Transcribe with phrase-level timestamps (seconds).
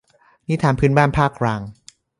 [0.47, 1.61] นิทานพื้นบ้านภาคกลาง